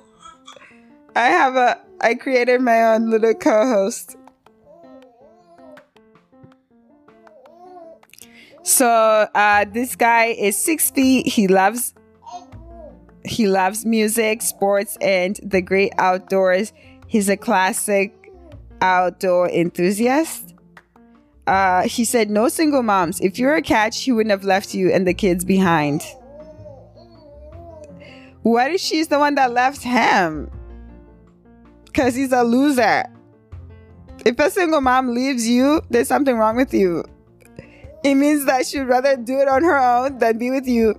[1.17, 4.17] have a I created my own little co-host.
[8.63, 8.87] So
[9.35, 11.27] uh, this guy is six feet.
[11.27, 11.95] He loves
[13.25, 16.73] he loves music, sports, and the great outdoors.
[17.07, 18.33] He's a classic
[18.81, 20.55] outdoor enthusiast.
[21.47, 23.21] Uh, he said, "No single moms.
[23.21, 26.03] If you're a catch, he wouldn't have left you and the kids behind."
[28.43, 30.51] What if she's the one that left him?
[31.85, 33.05] Because he's a loser.
[34.25, 37.05] If a single mom leaves you, there's something wrong with you.
[38.03, 40.99] It means that she'd rather do it on her own than be with you.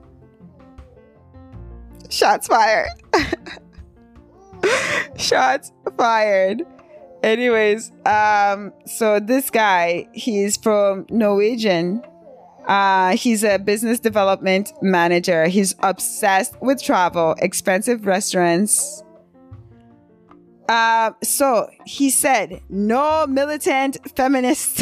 [2.10, 2.90] Shots fired.
[5.18, 6.64] Shots fired.
[7.24, 12.04] Anyways, um, so this guy, he's from Norwegian
[12.68, 15.48] uh, he's a business development manager.
[15.48, 19.04] He's obsessed with travel, expensive restaurants.
[20.70, 24.82] Uh, so he said, no militant feminist.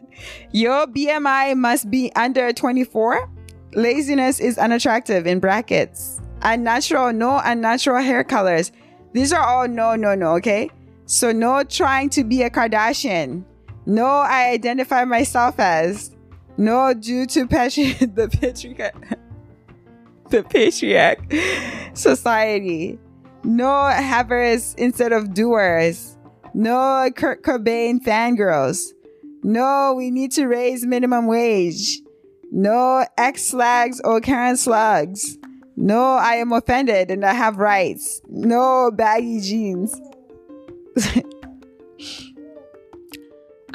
[0.52, 3.30] Your BMI must be under 24.
[3.74, 6.20] Laziness is unattractive in brackets.
[6.42, 8.72] Unnatural, no unnatural hair colors.
[9.12, 10.70] These are all no, no, no, okay?
[11.06, 13.44] So no trying to be a Kardashian.
[13.84, 16.15] No, I identify myself as.
[16.58, 18.94] No, due to patri- the patriarch,
[20.30, 21.32] the patriarch
[21.94, 22.98] society.
[23.44, 26.16] No havers instead of doers.
[26.54, 28.92] No Kurt Cobain fangirls.
[29.42, 32.00] No, we need to raise minimum wage.
[32.50, 35.38] No X slags or Karen slugs.
[35.76, 38.22] No, I am offended and I have rights.
[38.28, 40.00] No baggy jeans.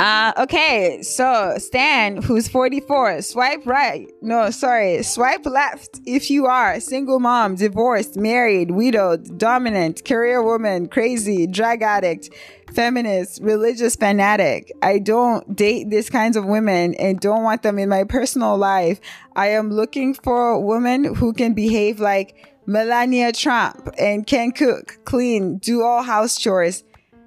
[0.01, 4.11] Uh, okay, so Stan, who's 44, swipe right.
[4.19, 10.87] No, sorry, swipe left if you are single mom, divorced, married, widowed, dominant, career woman,
[10.87, 12.31] crazy, drug addict,
[12.73, 14.71] feminist, religious fanatic.
[14.81, 18.99] I don't date these kinds of women and don't want them in my personal life.
[19.35, 24.97] I am looking for a woman who can behave like Melania Trump and can cook,
[25.05, 26.85] clean, do all house chores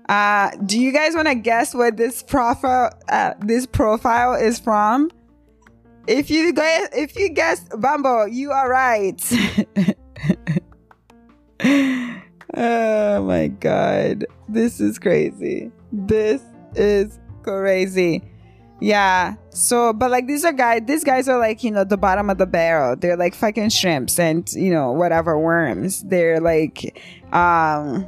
[0.09, 5.11] uh, do you guys want to guess what this profile uh, this profile is from?
[6.07, 9.21] If you guys if you guessed Bumble, you are right.
[12.55, 14.27] oh my god.
[14.49, 15.73] This is crazy.
[15.93, 16.43] This
[16.75, 18.23] is crazy.
[18.81, 19.37] Yeah.
[19.51, 22.37] So, but like these are guys, these guys are like, you know, the bottom of
[22.37, 22.97] the barrel.
[22.97, 26.03] They're like fucking shrimps and, you know, whatever worms.
[26.03, 27.01] They're like,
[27.33, 28.07] um,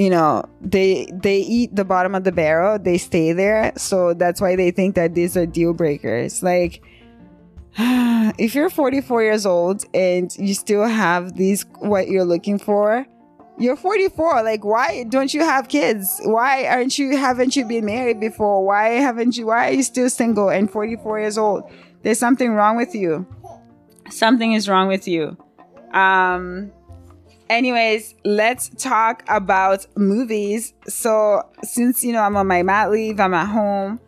[0.00, 2.78] you know, they they eat the bottom of the barrel.
[2.78, 3.74] They stay there.
[3.76, 6.42] So that's why they think that these are deal breakers.
[6.42, 6.82] Like,
[7.76, 13.06] if you're 44 years old and you still have these what you're looking for,
[13.58, 14.42] you're 44.
[14.42, 16.18] Like, why don't you have kids?
[16.24, 18.64] Why aren't you, haven't you been married before?
[18.64, 21.70] Why haven't you, why are you still single and 44 years old?
[22.04, 23.26] There's something wrong with you.
[24.08, 25.36] Something is wrong with you.
[25.92, 26.72] Um,
[27.50, 30.72] anyways, let's talk about movies.
[30.86, 34.00] So, since, you know, I'm on my mat leave, I'm at home.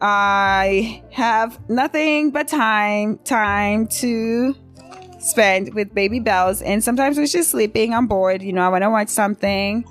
[0.00, 4.56] I have nothing but time, time to
[5.20, 8.82] spend with baby bells and sometimes when she's sleeping i'm bored you know i want
[8.82, 9.82] to watch something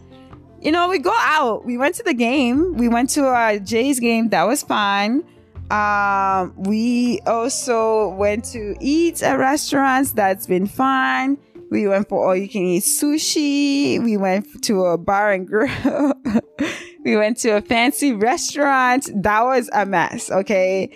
[0.62, 4.00] you know we go out we went to the game we went to a jay's
[4.00, 5.24] game that was fun
[5.72, 11.36] um, we also went to eat at restaurants that's been fun
[11.74, 16.14] we went for all you can eat sushi we went to a bar and grill
[17.04, 20.90] we went to a fancy restaurant that was a mess okay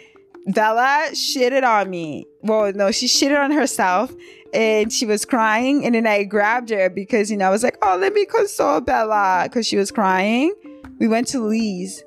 [0.48, 2.26] Bella shitted on me.
[2.42, 4.14] Well, no, she shitted on herself
[4.54, 5.86] and she was crying.
[5.86, 8.80] And then I grabbed her because, you know, I was like, oh, let me console
[8.80, 10.54] Bella because she was crying.
[11.00, 12.04] We went to Lee's.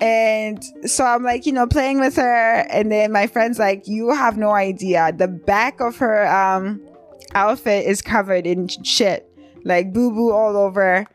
[0.00, 2.66] And so I'm like, you know, playing with her.
[2.68, 5.12] And then my friend's like, you have no idea.
[5.16, 6.80] The back of her um,
[7.34, 9.28] outfit is covered in shit,
[9.64, 11.06] like boo boo all over.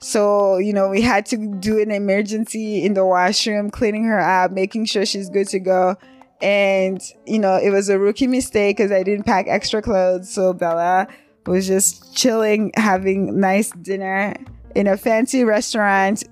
[0.00, 4.50] So, you know, we had to do an emergency in the washroom, cleaning her up,
[4.52, 5.96] making sure she's good to go.
[6.42, 10.30] And, you know, it was a rookie mistake because I didn't pack extra clothes.
[10.30, 11.08] So Bella
[11.46, 14.34] was just chilling, having nice dinner
[14.74, 16.24] in a fancy restaurant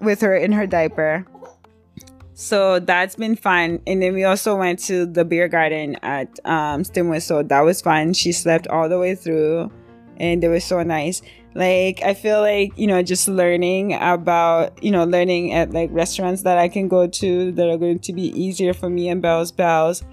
[0.00, 1.26] with her in her diaper.
[2.40, 3.82] So that's been fun.
[3.84, 7.38] And then we also went to the beer garden at um, Steam Whistle.
[7.38, 8.12] So that was fun.
[8.12, 9.72] She slept all the way through
[10.18, 11.20] and it was so nice.
[11.54, 16.42] Like, I feel like, you know, just learning about, you know, learning at like restaurants
[16.42, 19.50] that I can go to that are going to be easier for me and Bells
[19.50, 20.04] Bells.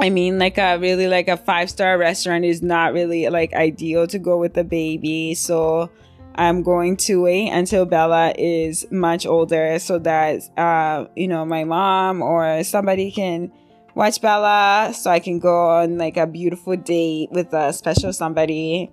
[0.00, 4.08] I mean, like a really like a five star restaurant is not really like ideal
[4.08, 5.34] to go with a baby.
[5.34, 5.88] So
[6.36, 11.64] I'm going to wait until Bella is much older so that, uh, you know, my
[11.64, 13.50] mom or somebody can
[13.94, 18.92] watch Bella so I can go on like a beautiful date with a special somebody.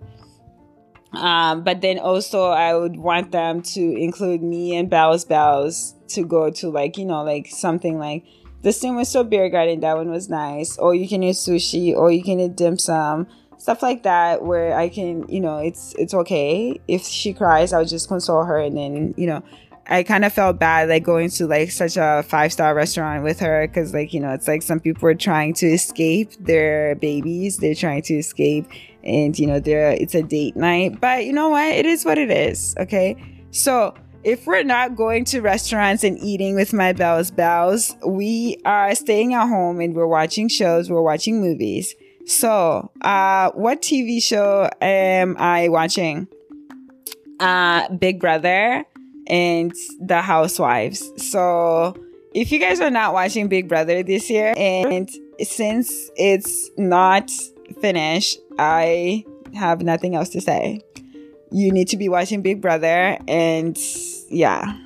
[1.11, 6.23] Um, but then also I would want them to include me and Bells Bells to
[6.23, 8.23] go to like, you know, like something like
[8.61, 10.77] the same was So Beer Garden, that one was nice.
[10.77, 13.27] Or you can eat sushi or you can eat dim sum.
[13.63, 16.81] Stuff like that where I can, you know, it's it's okay.
[16.89, 19.41] If she cries, I'll just console her and then, you know,
[19.87, 23.39] I kind of felt bad like going to like such a five star restaurant with
[23.39, 27.59] her because like you know it's like some people are trying to escape their babies.
[27.59, 28.67] They're trying to escape
[29.01, 30.99] and you know they're it's a date night.
[30.99, 31.73] But you know what?
[31.73, 33.15] It is what it is okay?
[33.51, 33.93] So
[34.25, 39.33] if we're not going to restaurants and eating with my bells bells we are staying
[39.33, 41.95] at home and we're watching shows we're watching movies
[42.25, 46.27] so uh what tv show am i watching
[47.39, 48.85] uh big brother
[49.27, 51.11] and the housewives.
[51.17, 51.95] So
[52.33, 55.09] if you guys are not watching Big Brother this year, and
[55.41, 57.31] since it's not
[57.81, 60.81] finished, I have nothing else to say.
[61.51, 63.77] You need to be watching Big Brother, and
[64.29, 64.79] yeah.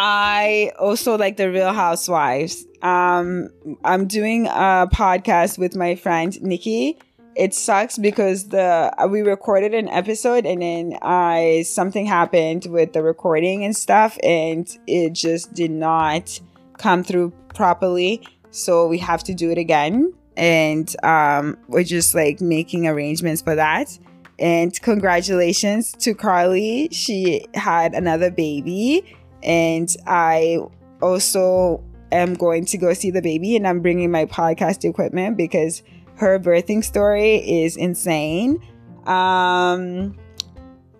[0.00, 2.64] I also like the Real Housewives.
[2.82, 3.48] Um,
[3.84, 6.98] I'm doing a podcast with my friend Nikki
[7.38, 13.02] it sucks because the we recorded an episode and then I something happened with the
[13.02, 16.38] recording and stuff and it just did not
[16.78, 18.26] come through properly.
[18.50, 20.12] So we have to do it again.
[20.36, 23.96] And um, we're just like making arrangements for that.
[24.40, 26.88] And congratulations to Carly.
[26.90, 29.04] She had another baby.
[29.42, 30.58] And I
[31.00, 31.82] also
[32.12, 35.82] am going to go see the baby and I'm bringing my podcast equipment because
[36.16, 38.60] her birthing story is insane.
[39.06, 40.16] Um,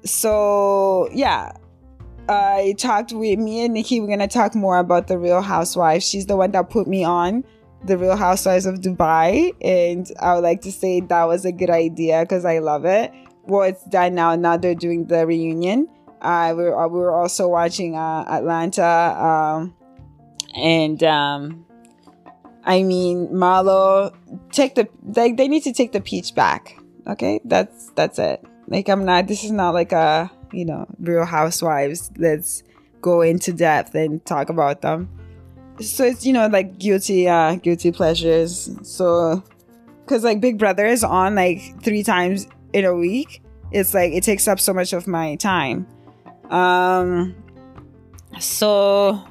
[0.05, 1.53] so yeah,
[2.29, 4.01] I talked with me and Nikki.
[4.01, 6.09] We're gonna talk more about the Real Housewives.
[6.09, 7.45] She's the one that put me on
[7.85, 11.71] the Real Housewives of Dubai, and I would like to say that was a good
[11.71, 13.13] idea because I love it.
[13.45, 14.37] Well, it's done now.
[14.37, 15.89] Now they're doing the reunion.
[16.21, 19.75] Uh, we are we were also watching uh, Atlanta, um,
[20.55, 21.65] and um,
[22.65, 24.15] I mean, Marlo,
[24.53, 26.77] take the like they need to take the peach back.
[27.07, 28.45] Okay, that's that's it.
[28.67, 29.27] Like I'm not.
[29.27, 32.11] This is not like a you know Real Housewives.
[32.19, 32.63] Let's
[33.01, 35.09] go into depth and talk about them.
[35.81, 38.71] So it's you know like guilty uh guilty pleasures.
[38.83, 39.43] So
[40.07, 43.43] cuz like Big Brother is on like 3 times in a week.
[43.71, 45.87] It's like it takes up so much of my time.
[46.51, 47.35] Um
[48.41, 49.23] so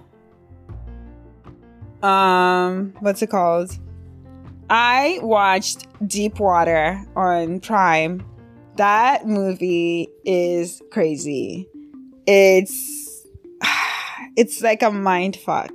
[2.04, 3.78] um what's it called?
[4.70, 8.24] I watched Deep Water on Prime.
[8.76, 11.68] That movie is crazy.
[12.28, 13.26] It's
[14.36, 15.72] it's like a mind fuck.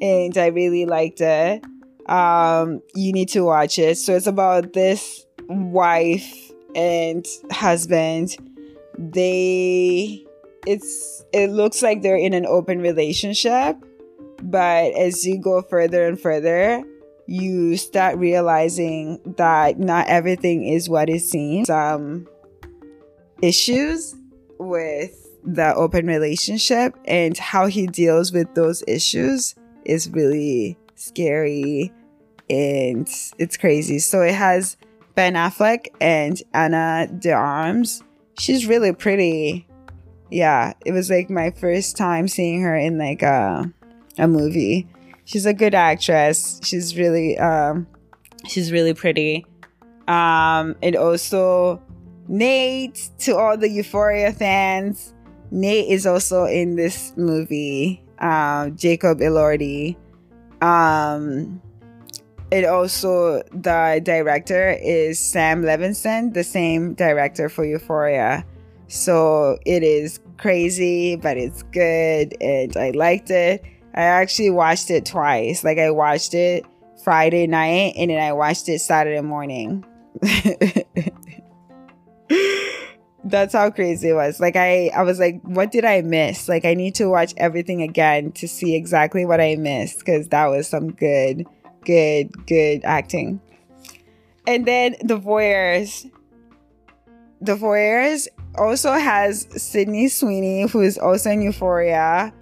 [0.00, 1.64] And I really liked it.
[2.06, 3.98] Um you need to watch it.
[3.98, 8.36] So it's about this wife and husband.
[8.98, 10.25] They
[10.66, 13.76] it's it looks like they're in an open relationship,
[14.42, 16.82] but as you go further and further,
[17.26, 21.66] you start realizing that not everything is what it seems.
[21.66, 22.28] Some
[23.42, 24.14] issues
[24.58, 29.54] with the open relationship and how he deals with those issues
[29.84, 31.92] is really scary
[32.50, 33.08] and
[33.38, 33.98] it's crazy.
[33.98, 34.76] So it has
[35.14, 38.02] Ben Affleck and Ana de Armas.
[38.38, 39.65] She's really pretty.
[40.30, 43.72] Yeah, it was like my first time seeing her in like a
[44.18, 44.88] a movie
[45.26, 46.58] she's a good actress.
[46.64, 47.86] She's really um
[48.48, 49.44] she's really pretty.
[50.08, 51.82] Um and also
[52.28, 55.12] Nate to all the Euphoria fans.
[55.50, 58.02] Nate is also in this movie.
[58.18, 59.96] Um Jacob Elordi.
[60.62, 61.60] Um
[62.52, 68.46] it also the director is Sam Levinson, the same director for Euphoria.
[68.88, 73.64] So it is crazy, but it's good and I liked it.
[73.94, 75.64] I actually watched it twice.
[75.64, 76.64] Like I watched it
[77.02, 79.84] Friday night and then I watched it Saturday morning.
[83.24, 84.38] That's how crazy it was.
[84.38, 86.48] Like I I was like what did I miss?
[86.48, 90.46] Like I need to watch everything again to see exactly what I missed cuz that
[90.46, 91.44] was some good
[91.84, 93.40] good good acting.
[94.46, 96.08] And then The Voyeurs.
[97.40, 98.28] The Voyeurs
[98.58, 102.32] also has Sydney Sweeney who is also in Euphoria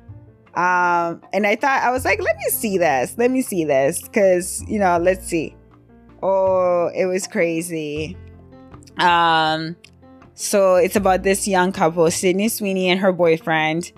[0.56, 3.16] um, and I thought, I was like, let me see this.
[3.18, 4.06] Let me see this.
[4.08, 5.56] Cause, you know, let's see.
[6.22, 8.16] Oh, it was crazy.
[8.98, 9.76] Um,
[10.34, 13.90] so it's about this young couple, Sydney Sweeney and her boyfriend.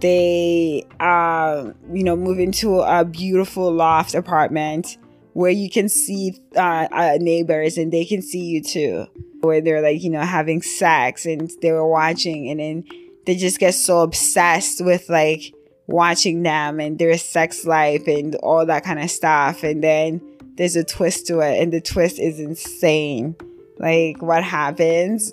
[0.00, 4.98] They, um, you know, move into a beautiful loft apartment
[5.38, 9.06] where you can see uh, uh, neighbors and they can see you too.
[9.40, 12.84] Where they're like, you know, having sex and they were watching, and then
[13.24, 15.54] they just get so obsessed with like
[15.86, 19.62] watching them and their sex life and all that kind of stuff.
[19.62, 20.20] And then
[20.56, 23.36] there's a twist to it, and the twist is insane.
[23.78, 25.32] Like what happens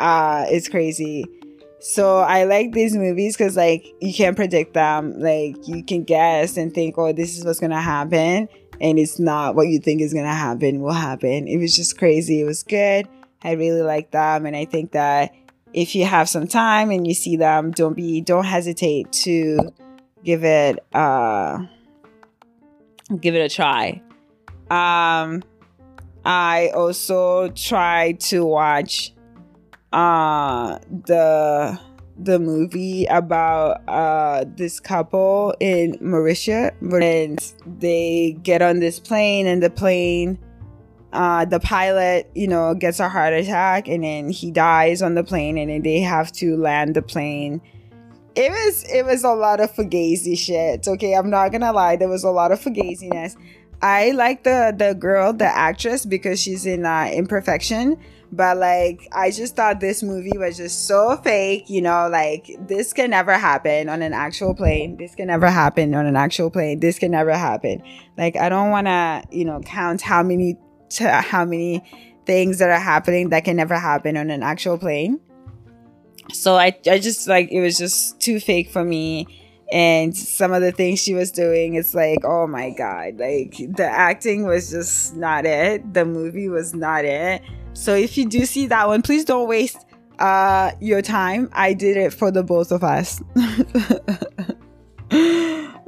[0.00, 1.24] uh is crazy.
[1.78, 5.20] So I like these movies because like you can't predict them.
[5.20, 8.48] Like you can guess and think, oh, this is what's gonna happen.
[8.80, 11.48] And it's not what you think is gonna happen will happen.
[11.48, 12.40] It was just crazy.
[12.40, 13.08] It was good.
[13.42, 15.34] I really like them and I think that
[15.72, 19.58] if you have some time and you see them, don't be don't hesitate to
[20.24, 21.58] give it uh
[23.20, 24.02] give it a try.
[24.70, 25.42] Um
[26.24, 29.12] I also tried to watch
[29.92, 31.78] uh the
[32.18, 39.62] the movie about uh this couple in Mauritius and they get on this plane and
[39.62, 40.38] the plane
[41.12, 45.22] uh the pilot you know gets a heart attack and then he dies on the
[45.22, 47.60] plane and then they have to land the plane
[48.36, 50.86] it was it was a lot of fugazi shit.
[50.86, 53.34] Okay, I'm not gonna lie, there was a lot of fugaziness.
[53.82, 57.98] I like the the girl, the actress, because she's in uh, Imperfection.
[58.32, 61.70] But like, I just thought this movie was just so fake.
[61.70, 64.96] You know, like this can never happen on an actual plane.
[64.96, 66.80] This can never happen on an actual plane.
[66.80, 67.82] This can never happen.
[68.18, 70.58] Like, I don't want to, you know, count how many
[70.88, 71.82] to how many
[72.26, 75.20] things that are happening that can never happen on an actual plane
[76.32, 79.26] so I, I just like it was just too fake for me
[79.72, 83.84] and some of the things she was doing it's like oh my god like the
[83.84, 87.42] acting was just not it the movie was not it
[87.76, 89.84] so if you do see that one please don't waste
[90.18, 91.50] uh your time.
[91.52, 93.22] I did it for the both of us.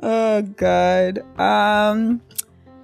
[0.00, 1.18] Oh god.
[1.40, 2.22] Um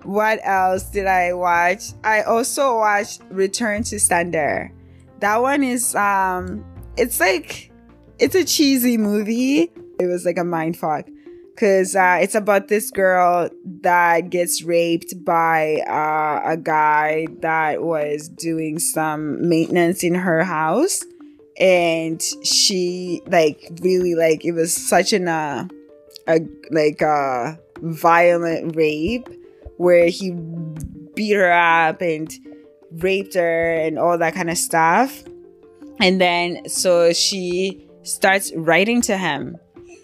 [0.02, 1.92] what else did i watch?
[2.02, 4.72] I also watched return to sender.
[5.20, 6.64] That one is um
[6.96, 7.70] it's like
[8.18, 9.70] it's a cheesy movie.
[10.00, 11.06] It was like a mind fuck
[11.54, 13.48] because uh, it's about this girl
[13.82, 21.04] that gets raped by uh, a guy that was doing some maintenance in her house.
[21.56, 25.68] And she like really like it was such an uh
[26.26, 26.40] a
[26.72, 29.28] like a violent rape
[29.76, 30.32] where he
[31.14, 32.32] beat her up and
[32.94, 35.22] raped her and all that kind of stuff.
[36.00, 39.56] And then so she starts writing to him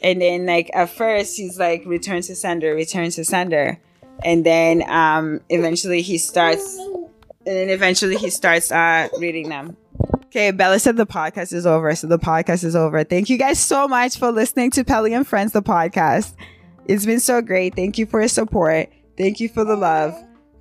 [0.02, 3.78] and then like at first he's like return to sender return to sender.
[4.24, 7.08] And then um eventually he starts and
[7.44, 9.76] then eventually he starts uh reading them.
[10.26, 13.04] Okay bella said the podcast is over so the podcast is over.
[13.04, 16.34] Thank you guys so much for listening to pelly and friends the podcast.
[16.86, 17.76] It's been so great.
[17.76, 18.90] Thank you for your support.
[19.16, 20.14] Thank you for the love.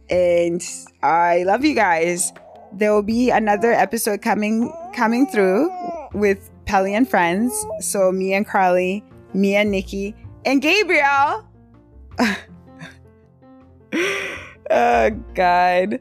[0.09, 0.61] And
[1.03, 2.33] i love you guys.
[2.73, 5.71] There will be another episode coming coming through
[6.13, 7.53] with pelly and friends.
[7.79, 9.03] So me and carly
[9.33, 10.15] me and nikki
[10.45, 11.45] and gabriel.
[14.69, 15.99] Oh god.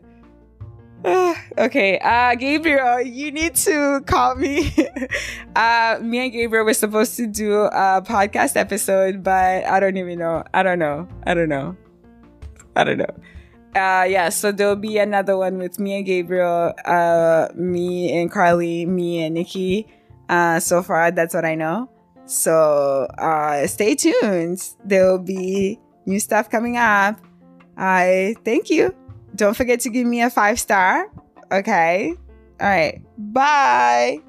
[1.59, 4.75] Okay uh gabriel you need to call me.
[5.57, 10.19] Uh me and gabriel were supposed to do a podcast episode but i don't even
[10.19, 10.45] know.
[10.53, 11.09] I don't know.
[11.25, 11.77] I don't know.
[12.77, 13.15] I don't know.
[13.75, 18.85] Uh yeah so there'll be another one with me and gabriel uh me and carly
[18.85, 19.87] me and nikki.
[20.29, 21.89] Uh so far that's what i know
[22.29, 27.19] so uh stay tuned there'll be new stuff coming up
[27.79, 28.95] I thank you.
[29.35, 31.11] Don't forget to give me a five star.
[31.51, 32.15] Okay.
[32.61, 33.01] All right.
[33.17, 34.21] Bye.